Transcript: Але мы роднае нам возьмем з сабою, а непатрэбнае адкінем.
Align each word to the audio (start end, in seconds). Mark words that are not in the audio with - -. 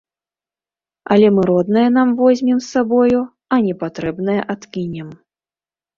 Але 1.15 1.27
мы 1.35 1.43
роднае 1.49 1.83
нам 1.99 2.09
возьмем 2.21 2.57
з 2.63 2.71
сабою, 2.77 3.21
а 3.53 3.61
непатрэбнае 3.67 4.41
адкінем. 4.55 5.09